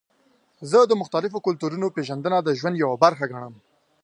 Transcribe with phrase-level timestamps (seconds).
[0.71, 3.53] زه د مختلفو کلتورونو پیژندنه د ژوند یوه برخه ګڼم.